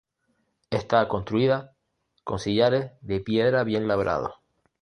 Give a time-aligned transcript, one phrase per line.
[0.71, 1.75] Está construida
[2.23, 4.33] con sillares de piedra bien labrados.